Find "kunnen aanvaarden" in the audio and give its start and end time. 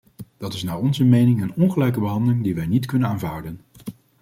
2.85-3.59